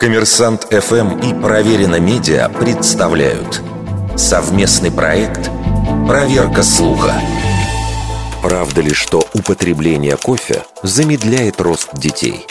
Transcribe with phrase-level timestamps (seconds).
[0.00, 3.62] Коммерсант ФМ и Проверено Медиа представляют
[4.16, 5.50] совместный проект
[6.06, 7.14] «Проверка слуха».
[8.42, 12.46] Правда ли, что употребление кофе замедляет рост детей?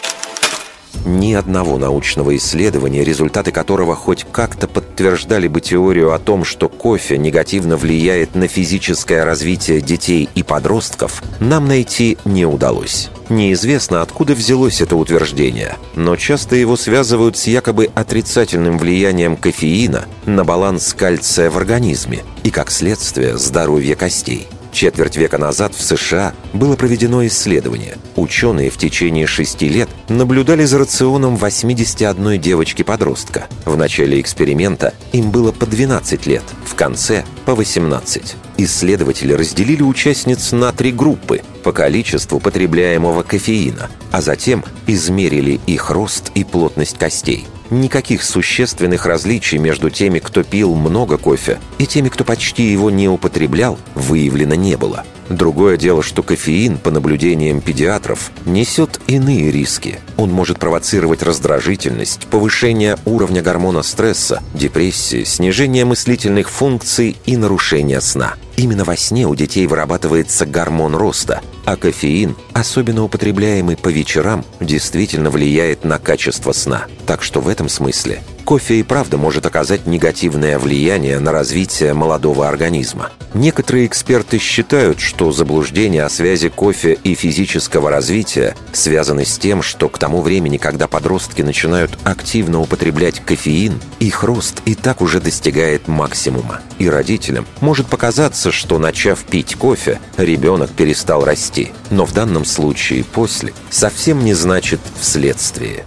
[1.06, 7.18] Ни одного научного исследования, результаты которого хоть как-то подтверждали бы теорию о том, что кофе
[7.18, 13.10] негативно влияет на физическое развитие детей и подростков, нам найти не удалось.
[13.30, 20.44] Неизвестно, откуда взялось это утверждение, но часто его связывают с якобы отрицательным влиянием кофеина на
[20.44, 24.48] баланс кальция в организме и, как следствие, здоровье костей.
[24.74, 27.96] Четверть века назад в США было проведено исследование.
[28.16, 33.48] Ученые в течение шести лет наблюдали за рационом 81 девочки-подростка.
[33.66, 38.36] В начале эксперимента им было по 12 лет, в конце– по 18.
[38.58, 46.32] Исследователи разделили участниц на три группы по количеству потребляемого кофеина, а затем измерили их рост
[46.34, 47.46] и плотность костей.
[47.70, 53.08] Никаких существенных различий между теми, кто пил много кофе, и теми, кто почти его не
[53.08, 55.06] употреблял, выявлено не было.
[55.30, 60.00] Другое дело, что кофеин, по наблюдениям педиатров, несет иные риски.
[60.18, 68.36] Он может провоцировать раздражительность, повышение уровня гормона стресса, депрессии, снижение мыслительных функций и нарушение сна.
[68.56, 75.30] Именно во сне у детей вырабатывается гормон роста, а кофеин, особенно употребляемый по вечерам, действительно
[75.30, 76.86] влияет на качество сна.
[77.06, 82.48] Так что в этом смысле кофе и правда может оказать негативное влияние на развитие молодого
[82.48, 83.10] организма.
[83.34, 89.90] Некоторые эксперты считают, что заблуждения о связи кофе и физического развития связаны с тем, что
[89.90, 95.88] к тому времени, когда подростки начинают активно употреблять кофеин, их рост и так уже достигает
[95.88, 96.62] максимума.
[96.78, 101.72] И родителям может показаться, что начав пить кофе, ребенок перестал расти.
[101.90, 105.86] Но в данном случае «после» совсем не значит «вследствие».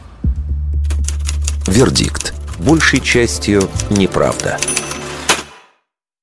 [1.67, 4.59] Вердикт большей частью неправда.